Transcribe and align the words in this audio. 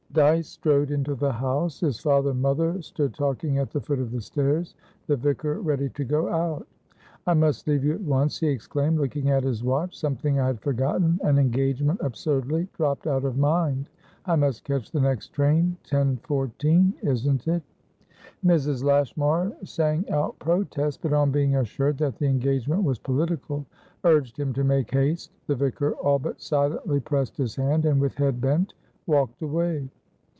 Dyce 0.13 0.49
strode 0.49 0.91
into 0.91 1.15
the 1.15 1.31
house. 1.31 1.79
His 1.79 1.97
father 2.01 2.31
and 2.31 2.41
mother 2.41 2.81
stood 2.81 3.13
talking 3.13 3.59
at 3.59 3.71
the 3.71 3.79
foot 3.79 3.99
of 3.99 4.11
the 4.11 4.19
stairs, 4.19 4.75
the 5.07 5.15
vicar 5.15 5.61
ready 5.61 5.87
to 5.91 6.03
go 6.03 6.27
out. 6.27 6.67
"I 7.25 7.33
must 7.33 7.65
leave 7.65 7.85
you 7.85 7.93
at 7.93 8.01
once," 8.01 8.37
he 8.37 8.47
exclaimed, 8.47 8.99
looking 8.99 9.29
at 9.29 9.45
his 9.45 9.63
watch. 9.63 9.97
"Something 9.97 10.37
I 10.37 10.47
had 10.47 10.59
forgottenan 10.59 11.37
engagement 11.39 12.01
absurdly 12.03 12.67
dropt 12.73 13.07
out 13.07 13.23
of 13.23 13.37
mind. 13.37 13.87
I 14.25 14.35
must 14.35 14.65
catch 14.65 14.91
the 14.91 14.99
next 14.99 15.33
train10.14, 15.33 16.91
isn't 17.03 17.47
it?" 17.47 17.63
Mrs. 18.45 18.83
Lashmar 18.83 19.53
sang 19.63 20.09
out 20.09 20.37
protest, 20.39 20.99
but, 21.03 21.13
on 21.13 21.31
being 21.31 21.55
assured 21.55 21.97
that 21.99 22.17
the 22.17 22.27
engagement 22.27 22.83
was 22.83 22.99
political, 22.99 23.65
urged 24.03 24.35
him 24.37 24.51
to 24.55 24.63
make 24.65 24.91
haste. 24.91 25.31
The 25.47 25.55
vicar 25.55 25.93
all 25.93 26.19
but 26.19 26.41
silently 26.41 26.99
pressed 26.99 27.37
his 27.37 27.55
hand, 27.55 27.85
and 27.85 28.01
with 28.01 28.15
head 28.15 28.41
bent, 28.41 28.73
walked 29.07 29.41
away. 29.41 29.87